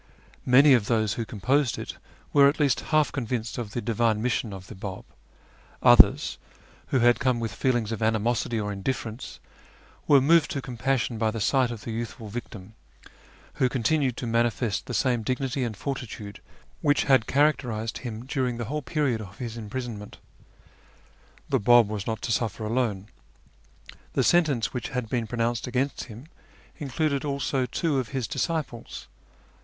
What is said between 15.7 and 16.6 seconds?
fortitude